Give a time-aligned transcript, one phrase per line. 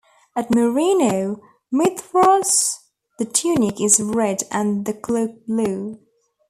[0.35, 5.99] At Marino, Mithras' the tunic is red and the cloak blue.